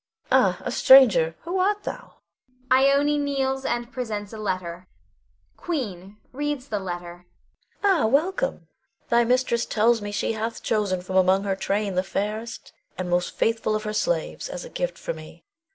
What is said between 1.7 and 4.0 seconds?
thou? [Ione kneels and